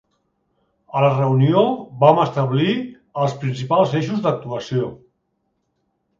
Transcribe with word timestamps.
A 0.97 1.03
la 1.03 1.11
reunió 1.17 1.61
vam 2.05 2.21
establir 2.23 2.73
els 3.25 3.37
principals 3.45 3.95
eixos 4.01 4.27
d'actuació. 4.27 4.91